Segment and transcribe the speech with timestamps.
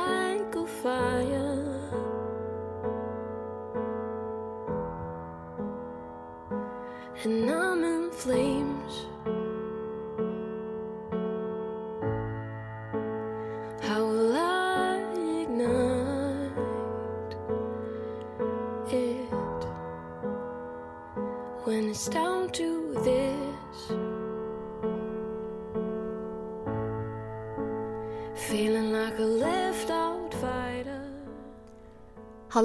[0.00, 1.90] like a fire.
[7.22, 7.59] And I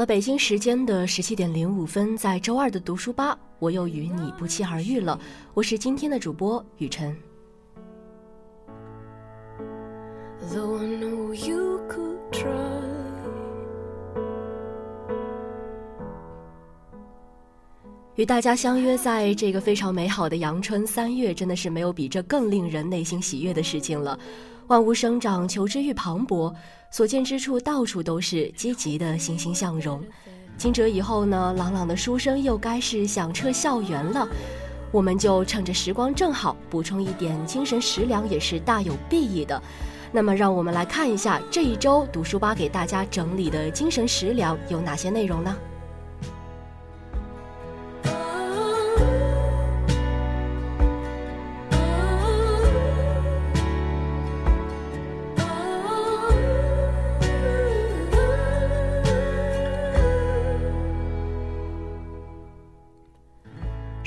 [0.06, 5.20] 了，北京时间的十七点零五分，在周二的读书吧，我又与你不期而遇了。
[5.56, 7.18] 我是今天的主播雨晨。
[18.14, 24.18] 与大家相约在这个非常美好的阳春三月，真的是没有比这更令人内心喜悦的事情了。
[24.68, 26.52] 万物生长，求知欲磅礴，
[26.90, 30.04] 所见之处到处都是积极的欣欣向荣。
[30.58, 34.28] 惊蛰以后呢，朗朗的书声又该是响彻校园了。
[34.92, 39.62] 我们就趁着时光正好，补充一点精神食粮，也是大有裨益的。
[40.12, 45.56] 那么，让我们来看一下这一周读书吧给大家整理的精神食粮有哪些内容呢？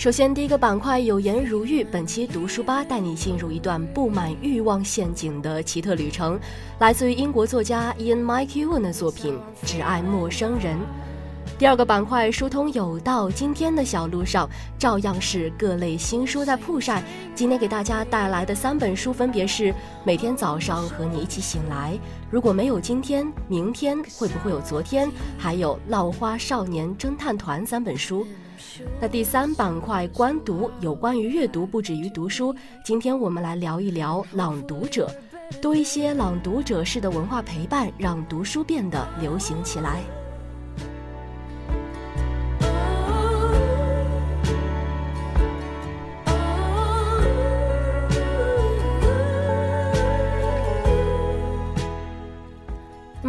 [0.09, 1.85] 首先，第一个板块有颜如玉。
[1.85, 6.41] 本期读书吧带你进入一段布满欲望陷阱的奇特旅程，
[6.79, 9.35] 来自于英国作家 Ian McEwan 的作品
[9.67, 10.77] 《只爱陌生人》。
[11.59, 14.49] 第二个板块疏通有道，今天的小路上
[14.79, 17.03] 照样是各类新书在铺晒。
[17.35, 19.65] 今天给大家带来的三本书分别是
[20.05, 21.95] 《每天早上和你一起醒来》，
[22.31, 25.11] 如果没有今天，明天会不会有昨天？
[25.37, 28.25] 还有《浪花少年侦探团》三本书。
[29.01, 32.55] 那第三板块观读有关于阅读不止于读书，
[32.85, 35.11] 今天我们来聊一聊朗读者，
[35.61, 40.05] 多一些朗读者式的文化陪伴，让读书变得流行起来。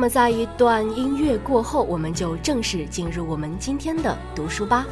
[0.10, 4.86] 在一段音乐过后，我们就正式进入我们今天的读书吧。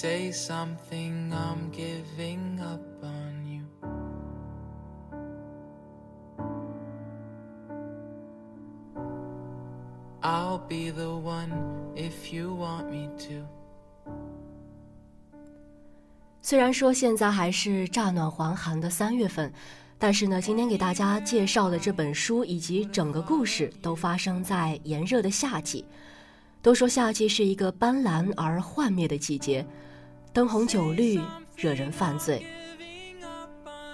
[0.00, 3.66] Say something, I'm giving up on you.
[10.22, 11.52] I'll be the one
[11.94, 13.44] if you want me to。
[16.40, 19.52] 虽然说现在还是乍暖还寒的三月份，
[19.98, 25.84] 但是呢，今天给大家介绍的这本书以及整个故事都发生在炎热的夏季。
[26.62, 29.66] 都说夏季是一个斑斓而幻灭的季节，
[30.32, 31.20] 灯红酒绿，
[31.56, 32.46] 惹人犯罪。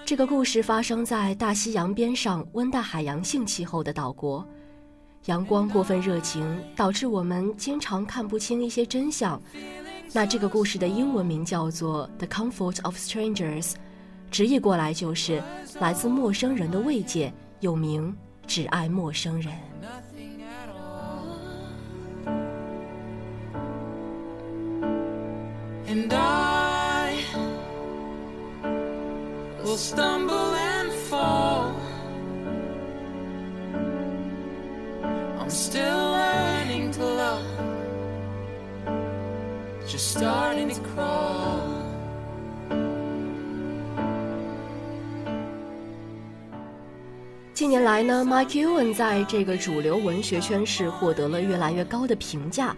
[0.05, 4.47] 这个故事发生在大西洋边上温带海洋性气候的岛国，
[5.25, 9.41] 阳光过分热情，导致我们经常看不清一些真相。
[10.13, 13.71] 那这个故事的英文名叫做《The Comfort of Strangers》，
[14.29, 15.41] 直译过来就是
[15.79, 19.53] 来自陌生人的慰藉，又名只爱陌生人。
[25.87, 27.23] And I
[29.63, 31.73] will stumble and fall.
[35.39, 37.45] I'm still learning to love,
[39.87, 41.77] just starting to crawl.
[47.53, 52.75] 近年来呢，Mike Ewan 在这个主流文学圈是获得了越来越高的评价。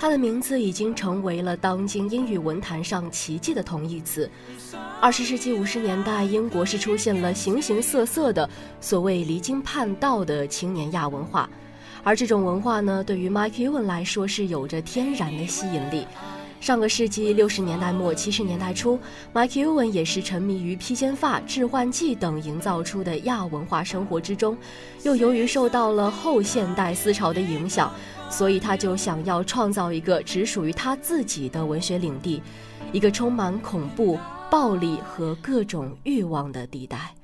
[0.00, 4.28] 他的名字已经成为了当今英语文坛上奇迹的同义词。
[4.98, 8.48] 二十世纪五十年代，英国是出现了形形色色的
[8.80, 11.46] 所谓离经叛道的青年亚文化，
[12.02, 16.06] 而这种文化呢，对于 Mike Ewan 来说是有着天然的吸引力。
[16.60, 18.98] 上个世纪六十年代末七十年代初
[19.34, 24.56] ，Mike Ewan 也是沉迷于披肩发、致幻剂等营造出的亚文化生活之中，
[25.02, 27.90] 又由于受到了后现代思潮的影响，
[28.30, 32.40] 所以他就想要创造一个只属于他自己的文学领地，
[32.92, 34.18] 一个充满恐怖、
[34.48, 37.14] 暴力和各种欲望的地带。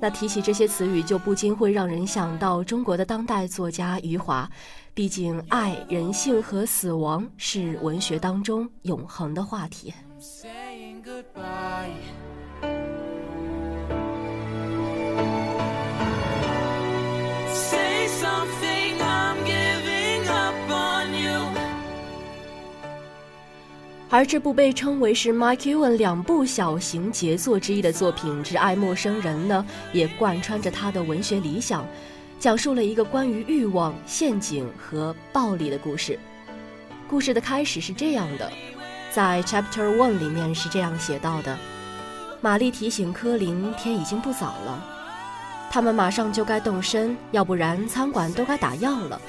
[0.00, 4.48] 那提起这些词语，就不禁会让人想到中国的当代作家余华。
[4.94, 9.92] 毕竟，爱、人性和死亡是文学当中永恒的话题。
[24.14, 31.84] 而这部被称为是 Mike Ewan 两部小型杰作之一的作品《只爱陌生人》呢，也贯穿着他的文学理想。
[32.38, 36.16] 讲述了一个关于欲望、陷阱和暴力的故事。
[37.08, 38.48] 故事的开始是这样的，
[39.10, 41.58] 在 Chapter One 里面是这样写到的：
[42.40, 44.84] 玛丽提醒科林，天已经不早了，
[45.72, 49.20] 他们马上就该动身，要不然餐馆都该打烊了。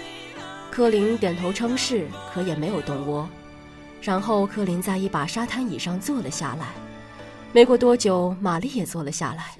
[0.69, 3.27] 科林点头称是，可也没有动窝。
[4.05, 6.75] 然后科林在一把沙滩椅上坐了下来。
[7.51, 9.57] 没过多久，玛丽也坐了下来。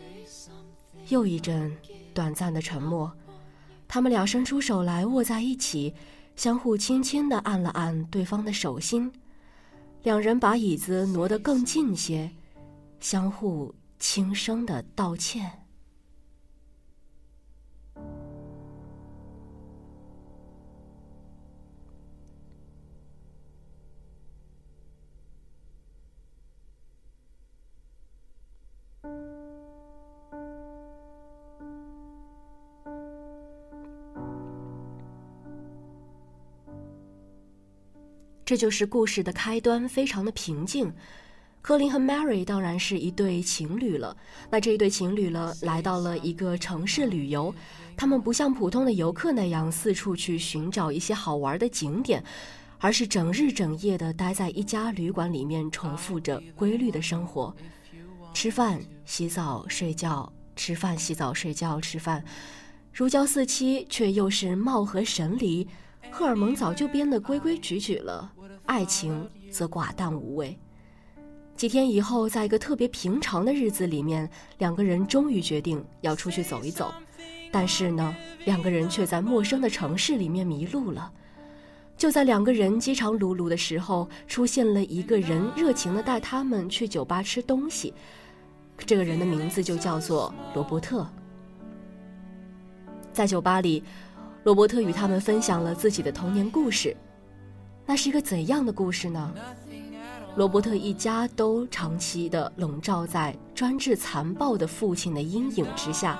[1.10, 1.76] 又一阵
[2.14, 3.12] 短暂的沉默。
[3.88, 5.96] 他们俩伸出手来，握在一起，
[6.36, 9.12] 相互轻轻地按了按对方的手心。
[10.04, 12.30] 两人把椅子挪得更近些，
[13.00, 15.65] 相互轻声地道歉。
[38.46, 40.94] 这就是故事的开端，非常的平静。
[41.64, 44.16] 科林和 Mary 当然是一对情侣了。
[44.52, 47.54] 那这一对情侣呢，来到了一个城市旅游。
[47.98, 52.24] 他们不像普通的游客那样四处去寻找一些好玩的景点，
[52.78, 57.56] 而是整日整夜的待在一家旅馆里面，重复着规律的生活：
[58.32, 62.24] 吃饭、洗澡、睡觉；吃饭、洗澡、睡觉、吃饭，
[62.94, 65.68] 如胶似漆，却又是貌合神离。
[66.12, 68.32] 荷尔蒙早就编得规规矩矩了。
[68.66, 70.58] 爱情则寡淡无味。
[71.56, 76.94] 几天以后，在一个特别平常的日子里面，两个人终于决定要出去走一走。
[77.52, 81.12] 但是呢，两个人却在陌生的城市里面迷路了。
[81.96, 87.94] 就在两个人饥肠辘辘的时候，出现了一个人，热情地带他们去酒吧吃东西。
[88.78, 91.08] 这个人的名字就叫做罗伯特。
[93.14, 93.82] 在酒吧里，
[94.46, 96.96] 罗伯特与他们分享了自己的童年故事。
[97.84, 99.34] 那是一个怎样的故事呢？
[100.36, 106.20] 罗伯特一家都长期的笼罩在专制残暴的父亲的阴影之下。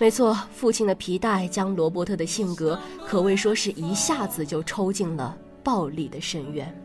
[0.00, 2.76] 没错，父亲的皮带将罗伯特的性格
[3.06, 6.82] 可谓说是一下子就抽进了暴力的深渊。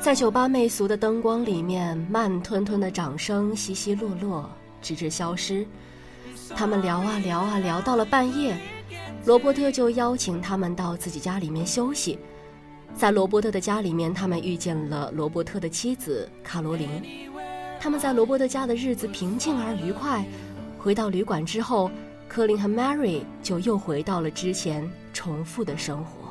[0.00, 4.50] 在酒吧媚俗的灯光里面，慢吞吞的掌声稀稀落落，
[4.80, 5.64] 直至消失。
[6.56, 8.56] 他们聊啊聊啊，聊到了半夜，
[9.24, 12.18] 罗伯特就邀请他们到自己家里面休息。
[12.96, 16.88] 在罗伯特的家里面，他们遇见了罗伯特的妻子卡罗琳。
[17.80, 20.24] 他们在罗伯特家的日子平静而愉快。
[20.78, 21.90] 回到旅馆之后，
[22.28, 26.21] 科林和 Mary 就又回到了之前重复的生活。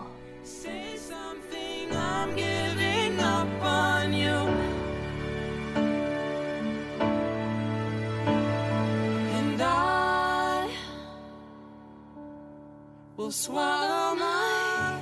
[13.31, 15.01] Swallow my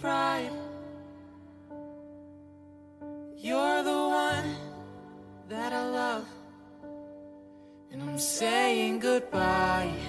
[0.00, 0.50] pride.
[3.36, 4.56] You're the one
[5.48, 6.26] that I love,
[7.92, 10.05] and I'm saying goodbye.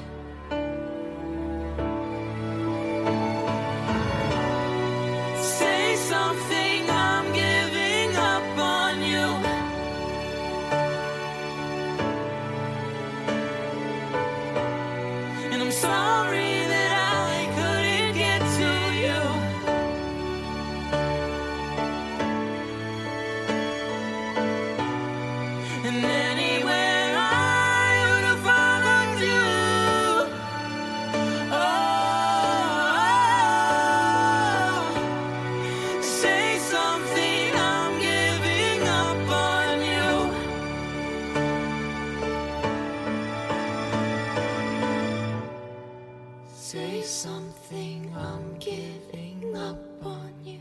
[46.67, 50.59] Say something, I'm giving up on you.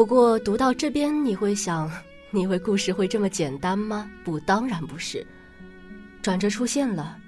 [0.00, 1.92] 不过读到这边，你会想，
[2.32, 4.10] 你以为故事会这么简单吗？
[4.24, 5.26] 不，当然不是。
[6.22, 7.18] 转折出现了。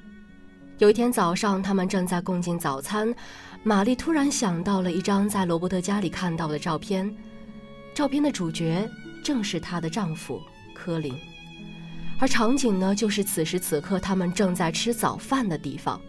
[0.78, 3.14] 有一天早上，他们正在共进早餐，
[3.62, 7.14] 玛丽突然想到了一张在罗伯特家里看到的照片，
[7.92, 8.88] 照片的主角
[9.22, 10.40] 正是她的丈夫
[10.74, 11.14] 科林，
[12.18, 16.00] 而场景呢，就是此时此刻他们正在吃早饭的地方。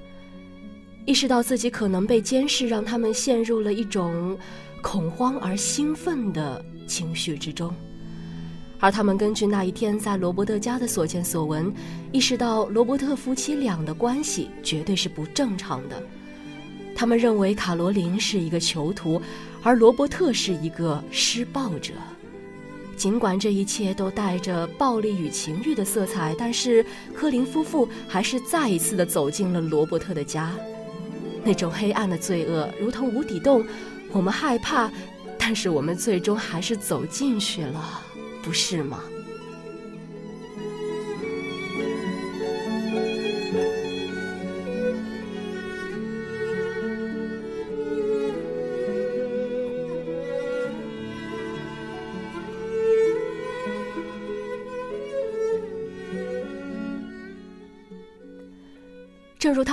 [1.05, 4.37] 意识到自己可能被监视，让他们陷入了一种。
[4.83, 7.73] 恐慌而兴奋的情绪之中，
[8.79, 11.73] 而他们根据那一天在罗伯特家的所见所闻，
[12.11, 16.03] 意识到罗伯特夫妻俩的关系绝对是不正常的。
[16.93, 19.19] 他们认为卡罗琳是一个囚徒，
[19.63, 21.93] 而罗伯特是一个施暴者。
[22.97, 26.85] 尽管这一切都带着暴力与情欲的色彩，但是
[27.15, 30.51] 科林夫妇还是再一次的走进了罗伯特的家。
[31.43, 33.65] 那种黑暗的罪恶如同无底洞。
[34.13, 34.89] 我们害怕，
[35.37, 38.01] 但是我们最终还是走进去了，
[38.43, 38.99] 不是吗？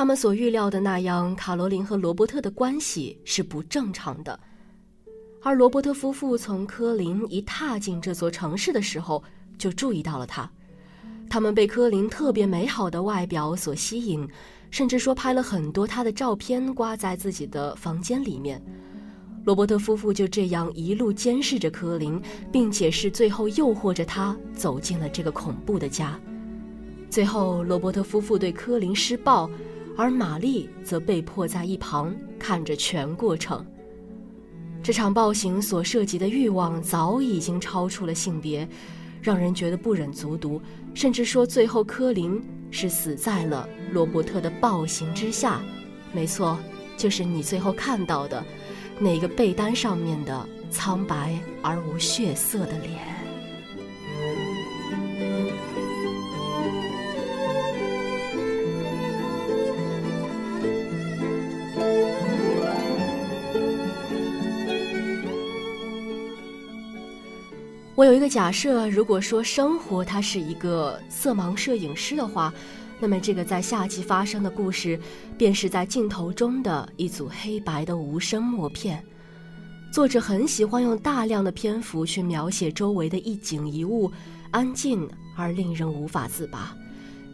[0.00, 4.40] 他们所预料的那样，卡罗琳和罗伯特的关系是不正常的。
[5.42, 9.22] 而罗伯特夫妇从科林一踏进这座城市的时候，
[9.58, 10.50] 就注意到了他。
[11.28, 14.26] 他们被科林特别美好的外表所吸引，
[14.70, 18.58] 甚至说拍了很多他的照片挂在自己的房间里面。
[19.44, 22.18] 罗伯特夫妇就这样一路监视着科林，
[22.50, 26.18] 并且是最后诱惑着他走进了这个恐怖的家。
[27.10, 29.50] 最后，罗伯特夫妇对科林施暴，
[30.00, 33.62] 而玛丽则被迫在一旁看着全过程。
[34.82, 38.66] 这场暴行所涉及的欲望早已经超出了性别，
[39.20, 40.58] 让人觉得不忍卒读，
[40.94, 45.60] 甚至说最后科林是死在了罗伯特的暴行之下。
[46.14, 46.58] 没错，
[46.96, 48.42] 就是你最后看到的
[48.98, 53.19] 那个被单上面的苍白而无血色的脸。
[68.00, 72.50] 我有一个假设，如果说生活它是一个色盲摄影师的话，
[72.98, 74.98] 那么这个在夏季发生的故事，
[75.36, 79.04] 便是在镜头中的一组黑白的无声默片。
[79.92, 84.10] 作者很喜欢用大量的篇幅去描写周围的一景一物，
[84.50, 86.74] 安静而令人无法自拔。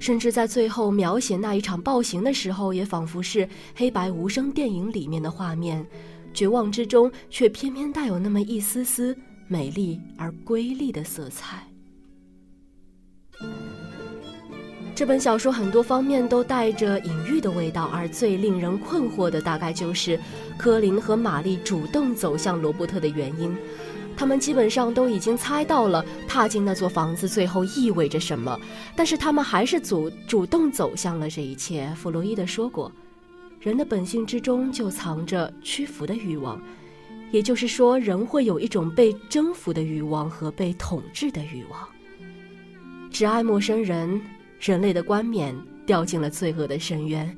[0.00, 5.86] 甚至在最后描写那一场暴行的时候，也仿佛是黑白无声电影里面的画面，
[6.34, 9.16] 绝望之中却偏偏带有那么一丝丝
[9.48, 11.62] 美丽而瑰丽的色彩。
[14.94, 20.18] 这本小说很多方面都带着隐喻的味道，而最令人困惑的大概就是
[20.56, 23.54] 科林和玛丽主动走向罗伯特的原因。
[24.16, 28.58] 他们基本上都已经猜到了踏进那座房子最后意味着什么，
[28.96, 31.92] 但是他们还是主主动走向了这一切。
[31.94, 32.90] 弗洛伊德说过，
[33.60, 36.58] 人的本性之中就藏着屈服的欲望，
[37.32, 41.88] 也就是说，人会有一种被征服的欲望和被统治的欲望。
[43.10, 44.20] 只爱陌生人，
[44.60, 45.54] 人类的冠冕
[45.84, 47.36] 掉进了罪恶的深渊，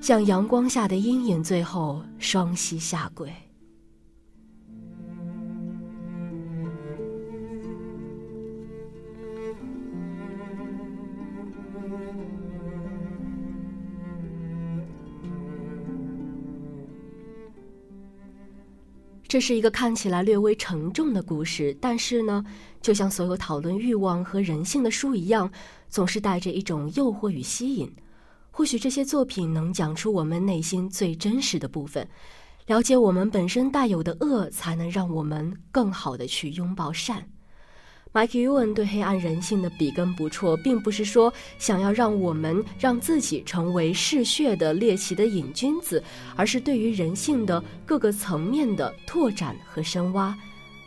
[0.00, 3.32] 像阳光下的阴影，最后双膝下跪。
[19.30, 22.44] 这是一个看起来略微沉重的故事，但是呢，
[22.82, 25.48] 就像所有讨论欲望和人性的书一样，
[25.88, 27.88] 总是带着一种诱惑与吸引。
[28.50, 32.04] 或许这些作品能讲出我们内心最真实的部分，
[32.66, 37.24] 了解我们本身带有的恶，才能让我们更好的去拥抱善。
[38.12, 46.02] 麦克尤恩对黑暗人性的笔耕不辍，并不是说想要让我们让自己成为嗜血的猎奇的瘾君子，
[46.34, 50.36] 而是对于人性的各个层面的拓展和深挖。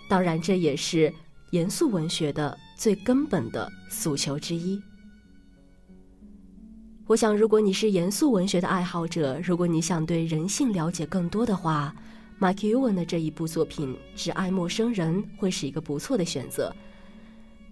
[0.10, 1.12] 当然，这也是
[1.52, 4.78] 严肃文学的最根本的诉求之一。
[7.08, 11.96] 我想，如果你是严肃文学的爱好者，如果你想对人性了解更多的话，
[12.38, 16.76] 麦克尤恩的这一部作品《只爱陌生人》会是一个不错的选择。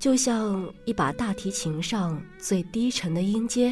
[0.01, 3.71] 就像一把大提琴上最低沉的音阶，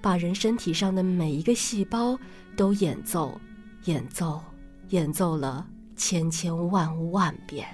[0.00, 2.16] 把人身体上的每一个细胞
[2.56, 3.40] 都演奏、
[3.86, 4.40] 演奏、
[4.90, 7.66] 演奏了千千万万遍。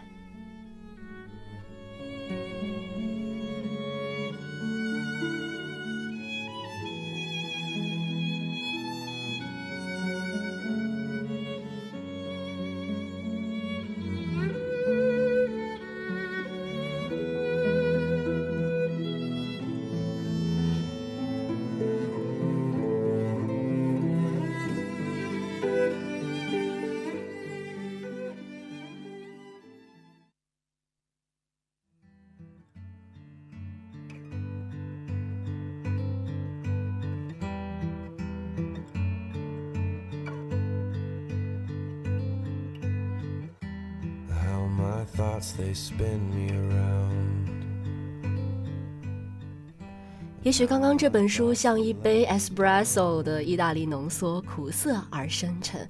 [50.52, 55.88] 也许刚刚这本书像一杯 espresso 的意大利浓缩，苦涩而深沉。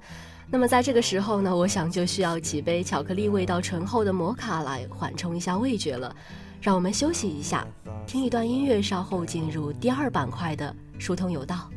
[0.49, 6.15] 那么在这个时候呢，我想就需要几杯巧克力味道醇厚的摩卡来缓冲一下味觉了。
[6.61, 7.67] 让我们休息一下，
[8.07, 11.69] 听一段音乐，稍后进入第二板块的疏通有道。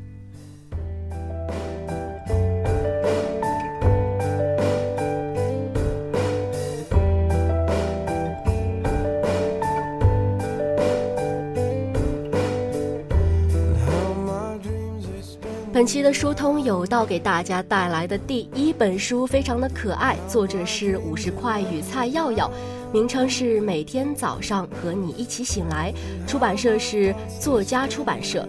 [15.77, 22.51] 本期的书通有道给大家带来的第一本书非常的可爱，作者是五十块与蔡耀耀，
[22.95, 25.93] 名称是每天早上和你一起醒来，
[26.27, 28.49] 出版社是作家出版社。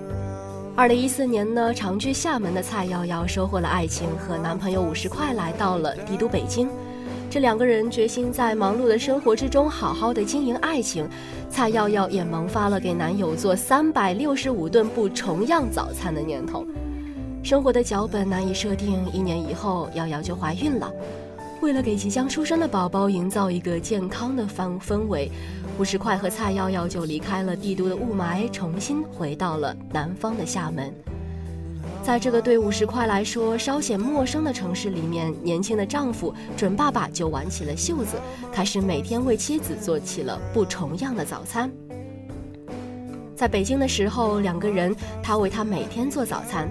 [0.74, 6.70] 二零一四年呢，长居厦门的蔡耀耀收获了爱情，和男朋友五十块来到了帝都北京。
[7.30, 11.06] 这两个人决心在忙碌的生活之中好好的经营爱情。
[11.50, 16.66] 蔡耀耀也萌发了给男友做三百六十五顿不重样早餐的念头。
[17.48, 20.92] 生活的脚本难以设定，一年以后，瑶瑶就怀孕了。
[21.62, 25.32] 为了给即将出生的宝宝营造一个健康的氛氛围，
[25.80, 30.94] 五十块和蔡瑶瑶就离开了帝都的雾霾，重新回到了南方的厦门。
[32.04, 38.18] 在这个对五十块来说稍显陌生的城市里面，年轻的丈夫准爸爸就挽起了袖子，
[38.52, 41.72] 开始每天为妻子做起了不重样的早餐。
[43.38, 46.68] 在北京的时候，两个人，他为她每天做早餐。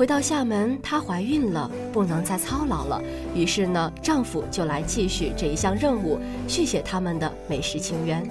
[0.00, 3.02] 回到厦门，她怀孕了，不能再操劳了。
[3.34, 8.26] 于是呢，丈夫就来继续这一项任务，续写他们的美食情缘。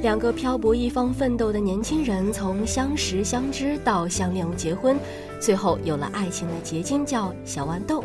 [0.00, 4.96] 两个漂泊一方奋斗的年轻人，从相识相知到相恋结婚，
[5.40, 8.02] 最后有了爱情的结晶，叫小豌豆。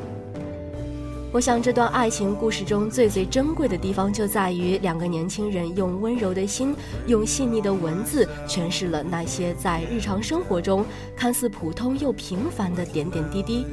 [1.33, 6.73] 我想，这段爱情故事中最最珍贵的地方，就在于两个年轻人用温柔的心，
[7.05, 10.85] 用细腻的文字，诠释了那些在日常生活中
[11.17, 13.65] 看似普通又平凡的点点滴滴。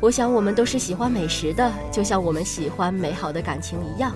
[0.00, 4.14] 我想，我们都是喜欢美食的，就像我们喜欢美好的感情一样。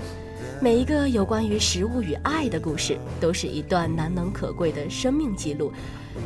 [0.61, 5.73] 每一个有关于食物与爱的故事，都是一段难能可贵的生命记录；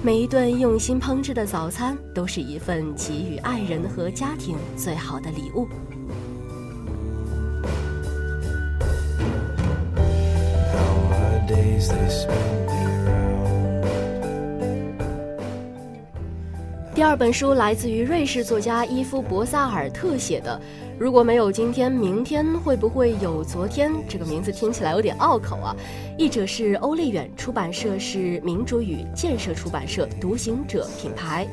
[0.03, 5.67] 每一顿用心烹制的早餐，都是一份给予爱人和家庭最好的礼物。
[16.95, 20.61] 第二本书来自于瑞士作家伊夫·博萨尔特写的。
[20.99, 23.93] 如果没有今天，明天会不会有昨天？
[24.09, 25.75] 这个名字听起来有点拗口啊。
[26.17, 31.47] 译者是欧丽远，出版社是民主与建设出版社，独行者品牌。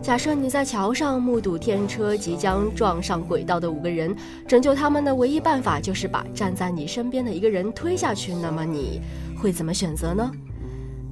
[0.00, 4.16] 假设你在桥上目睹电车即将撞上轨道的五个人，
[4.48, 9.02] 拯救他们的唯一办法就是把站在你身边的一个人推下去，那么你
[9.40, 10.30] 会怎么选择呢？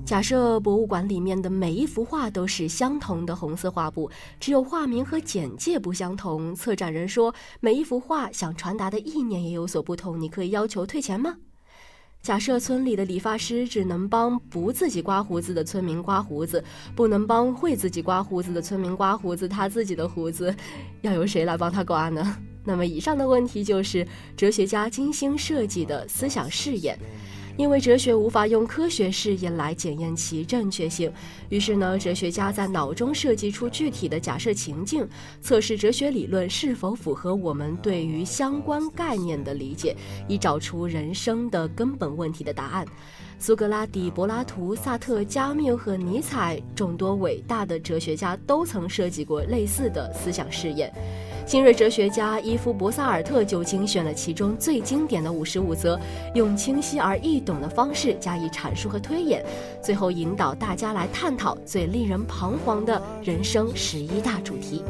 [0.05, 6.55] 假设博物馆里面的每一幅画都是相同的红色画布，只有画名和简介不相同。
[6.55, 10.21] 策展人说，每一幅画想传达的意念也有所不同。
[10.21, 11.37] 你可以要求退钱吗？
[12.21, 16.63] 假设村里的理发师只能帮不自己刮胡子的村民刮胡子，
[16.95, 20.55] 不能帮会自己刮胡子的村民刮胡子，他自己的胡子
[21.01, 22.37] 要由谁来帮他刮呢？
[22.65, 26.99] 那么，以上的问题就是哲学家精心设计的思想试验。
[27.59, 31.13] 因为哲学无法用科学试验来检验其正确性，
[31.49, 35.07] 于是呢，哲学家在脑中设计出具体的假设情境，
[35.41, 39.97] 测试哲学理论是否符合我们对于相关概念的理解，
[40.29, 42.87] 以找出人生的根本问题的答案。
[43.41, 50.93] 苏格拉底、柏拉图、萨特、加缪和尼采众多伟大的哲学家都曾设计过类似的思想试验。
[51.47, 55.99] 新锐哲学家伊夫·博萨尔特就精选了其中最经典的五十五则，
[56.35, 59.43] 用清晰而易懂的方式加以阐述和推演，
[59.81, 64.83] 最后引导大家来探讨最令人彷徨的人生十一大主题。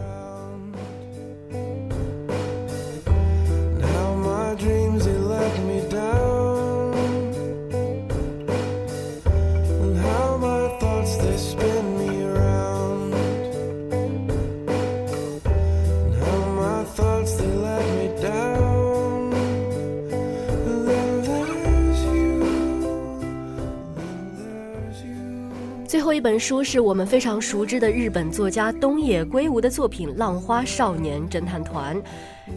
[26.19, 31.97] 一本书是我们非常熟知的日本作家东野圭吾的作品《浪花少年侦探团》，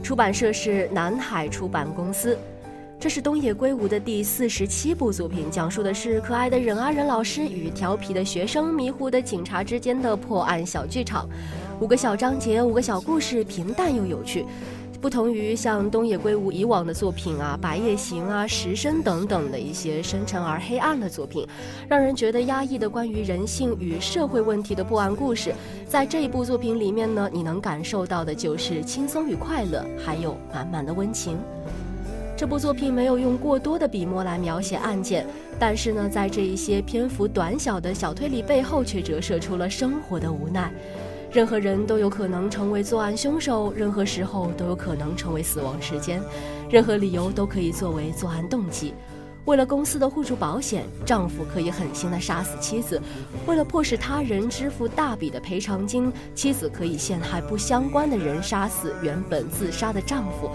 [0.01, 2.35] 出版社是南海出版公司。
[2.99, 11.29] 这是东野圭吾的第四十七部作品，讲述的是可爱的忍阿忍老师与调皮的学生、迷糊的警察之间的破案小剧场。
[11.79, 14.43] 五个小章节，五个小故事，平淡又有趣。
[15.01, 21.45] 不同于像东野圭吾以往的作品啊，《白夜行》啊，《时深》等等的一些深沉而黑暗的作品，
[21.89, 25.55] 让人觉得压抑的关于人性与社会问题的破案故事，
[25.87, 31.35] 在这一部作品里面呢，你能感受到的就是轻松与快乐，还有满满的温情。
[32.37, 35.25] 这部作品没有用过多的笔墨来描写案件，
[35.57, 40.71] 但是呢，在这一些篇幅短小的小推理背后，却折射出了生活的无奈。
[41.33, 46.21] 任何人都有可能成为作案凶手，任何时候都有可能成为死亡时间，
[46.69, 48.93] 任何理由都可以作为作案动机。
[49.45, 52.99] 为了公司的互助保险，丈夫可以狠心地杀死妻子；
[53.47, 60.49] 为了迫使他人支付大笔的赔偿金，妻子可以陷害不相关的人，杀死原本自杀的丈夫；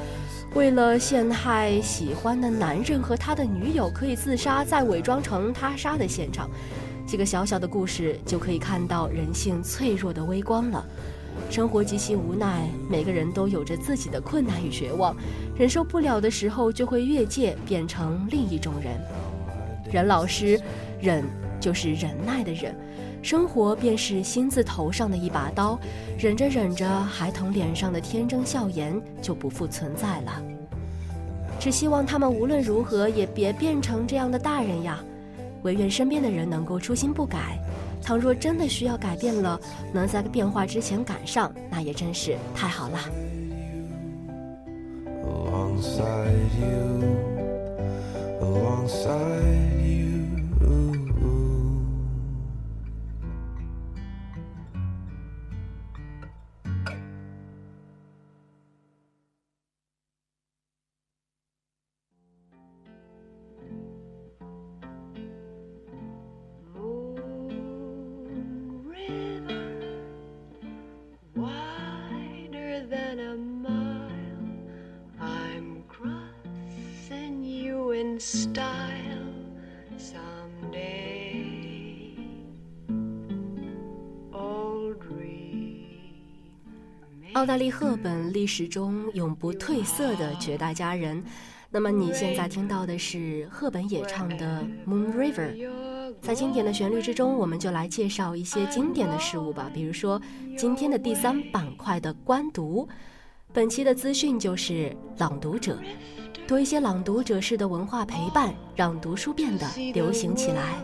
[0.55, 6.51] 为了陷害喜欢的男人和他的女友，可以自杀，再伪装成他杀的现场。
[7.07, 10.85] 几个小小的故事就可以看到人性脆弱的微光了。
[11.49, 15.15] 生活极其无奈，每个人都有着自己的困难与绝望，
[15.55, 18.99] 忍受不了的时候就会越界，变成另一种人。
[19.93, 20.61] 任老师，
[21.01, 21.25] 忍
[21.61, 22.75] 就是忍耐的忍，
[23.23, 25.79] 生活便是心字头上的一把刀，
[26.19, 30.43] 忍着忍着，孩童脸上的天真笑颜就不复存在了。
[31.61, 34.99] 只希望他们无论如何也别变成这样的大人呀。
[35.63, 37.59] 唯愿身边的人能够初心不改。
[38.03, 39.61] 倘若真的需要改变了，
[39.93, 42.99] 能在变化之前赶上，那也真是太好了。
[45.25, 47.17] Alongside you,
[48.41, 49.76] alongside you.
[87.37, 91.23] 奥黛丽·赫本历史中永不褪色的绝代佳人。
[91.69, 95.55] 那么你现在听到的是赫本演唱的《Moon River》。
[96.23, 99.71] 在经典的旋律之中，我们就来介绍一些经典的事物吧。
[99.75, 100.19] 比如说
[100.57, 102.89] 今天的第三板块的官读，
[103.53, 105.79] 本期的资讯就是朗读者，
[106.49, 110.83] 多一些朗读者式的文化陪伴，让读书变得流行起来。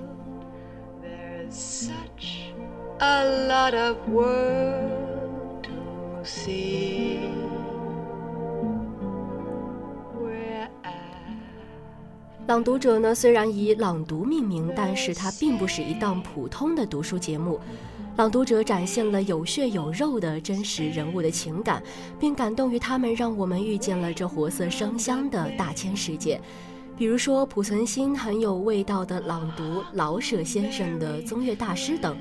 [1.00, 2.52] there's such
[2.98, 5.01] a lot of words
[12.46, 17.58] 朗读者呢，虽然以朗读命名，但是它并不是一档普通的读书节目。
[18.16, 21.82] 朗读者展现了有血有肉的真实人物的情感，
[22.20, 26.38] 并感动于他们，让我们遇见了这活色生香的大千世界。
[26.94, 32.16] 比如说，濮存昕很有味道的朗读老舍先生的宗岳大师等。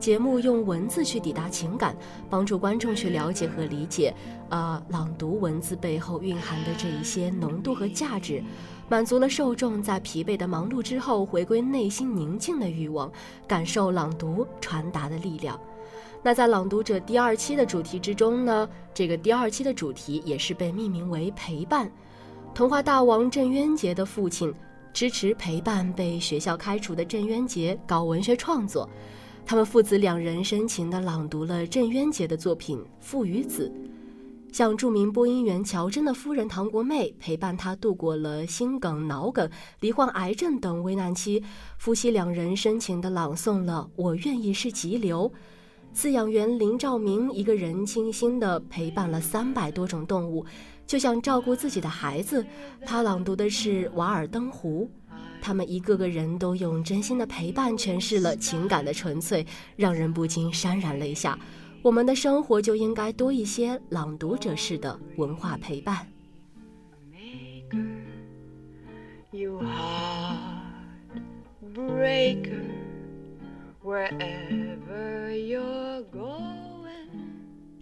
[0.00, 1.94] 节目用文字去抵达情感，
[2.30, 4.12] 帮助观众去了解和理解，
[4.48, 8.42] 呃，朗读文字背后蕴含的这一些浓度和价值，
[8.88, 13.12] 满足了受众在疲惫的忙碌之后回归内心宁静的欲望，
[13.46, 15.60] 感受朗读传达的力量。
[16.22, 21.90] 那在朗读者第二期的主题之中呢，这个第二期的主题也是被命名为陪伴。
[22.54, 24.52] 童话大王郑渊洁的父亲
[24.92, 28.88] 支持陪伴被学校开除的郑渊洁搞文学创作。
[29.46, 33.72] 他们父子两人深情地朗读了郑渊洁的作品《父与子》，
[34.54, 39.50] 像著名播音员乔真的夫人唐国妹陪伴他度过了心梗、脑梗、
[39.80, 41.42] 罹患癌症等危难期，
[41.78, 45.28] 夫妻两人深情地朗诵了《我愿意是急流》。
[45.98, 50.46] 饲养员林兆明一个人精心地陪伴了三百多种动物，
[50.86, 52.46] 就像照顾自己的孩子。
[52.86, 54.88] 他朗读的是《瓦尔登湖》。
[55.40, 59.46] 他们一个个人都用真心的陪伴诠释了情感的纯粹，
[59.76, 61.38] 让人不禁潸然泪下。
[61.82, 66.06] 我们的生活就应该多一些朗读者式的文化陪伴。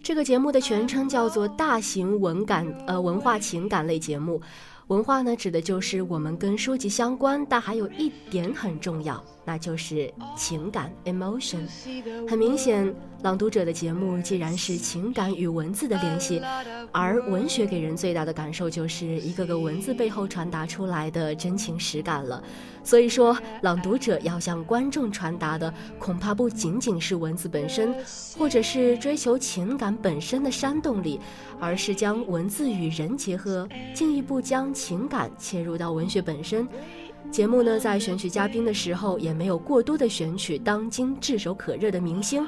[0.01, 4.41] 这个节目的全称叫做大型文感呃文化情感类节目。
[4.89, 11.65] 文化呢，指的就是我们跟书籍相关，但还有一点很重要，那就是情感 （emotion）。
[12.29, 16.39] 很明显，朗读者的节目既然是情感与文字的联系，
[16.91, 22.43] 而文学给人最大的感受就是一个个文字背后传达出来的真情实感了。
[22.83, 27.93] 所以说，朗读者要向观众传达的，恐怕不仅仅是文字本身，
[28.37, 31.19] 或者是追求情感本身的煽动力，
[31.59, 34.71] 而是将文字与人结合，进一步将。
[34.71, 36.67] 情感切入到文学本身，
[37.31, 42.45] 节目呢在选取嘉宾的时候也没有过多的选取当今炙手可热的明星，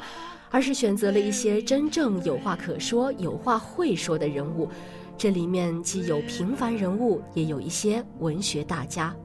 [0.49, 4.67] 而是选择了一些真正有话可说、有话会说的人物。
[5.17, 9.15] 这里面既有平凡人物，也有一些文学大家。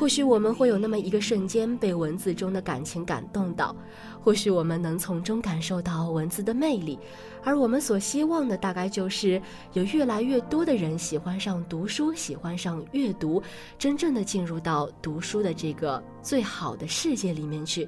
[0.00, 3.76] 或许我们会有那么一个瞬间被文字中的感情感动到，
[4.18, 6.98] 或许我们能从中感受到文字的魅力，
[7.44, 9.40] 而我们所希望的大概就是
[9.74, 13.42] 有越来越多的人喜欢上读书，喜欢上阅读，
[13.76, 17.86] 真正的进入到读书的这个最好的世界里面去。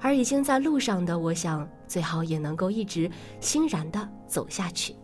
[0.00, 3.10] 而已经在路上的，我想最好也能够一直
[3.40, 4.94] 欣然的走下去。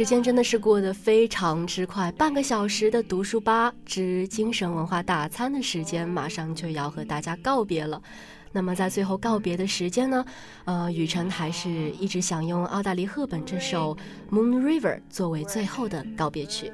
[0.00, 8.00] 时间真的是过得非常之快，半个小时的读书吧之精神文化大餐的时间马上就要和大家告别了。
[8.50, 10.24] 那么在最后告别的时间呢，
[10.64, 13.94] 呃，雨辰还是一直想用奥黛丽·赫本这首
[14.34, 16.72] 《Moon River》作为最后的告别曲。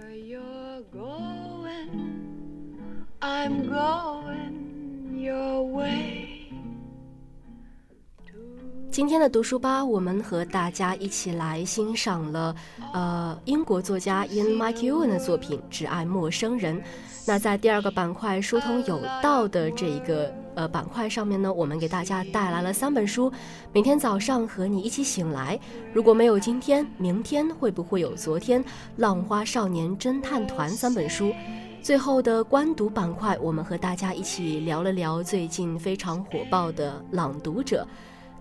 [8.97, 12.57] 今天的读书吧，我们和大家一起来欣赏了，
[12.95, 16.79] 呃，英国作家 In McEwan 的作品《只爱陌生人》。
[17.27, 23.31] 那在第二个板块“书通有道”的这一个呃板块上面呢，我们给大家带来了三本书，
[23.71, 25.61] 每天早上和你一起醒来。
[25.93, 28.65] 如果没有今天，明天会不会有昨天？
[28.97, 31.35] 《浪花少年侦探团》三本书。
[31.83, 37.87] 最后的观读板块，我们和大家一起聊了聊最近非常火爆的《朗读者》。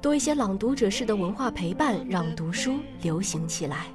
[0.06, 3.88] 多一些朗读者式的文化陪伴，让读书流行起来。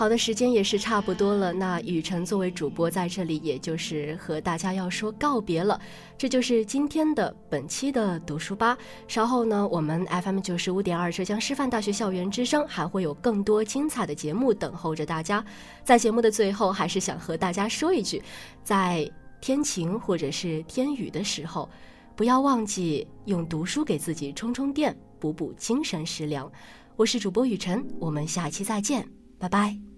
[0.00, 1.52] 好的，时间也是差不多了。
[1.52, 5.78] 那雨辰作为主播在这里，也就是和大家要说告别了。
[6.16, 8.78] 这就是今天的本期的读书吧。
[9.06, 15.44] 稍后呢，我们 FM 九十五点二浙江师范大学校园之声还会有更多精彩的节目等候着大家。
[15.84, 18.22] 在节目的最后，还是想和大家说一句，
[18.64, 19.06] 在
[19.42, 21.68] 天晴或者是天雨的时候，
[22.16, 26.50] 不要忘记用读书给自己充充电，补补精神食粮。
[26.96, 29.06] 我是主播雨辰，我们下期再见，
[29.38, 29.89] 拜拜。